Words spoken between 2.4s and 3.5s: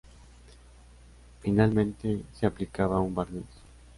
aplicaba un barniz.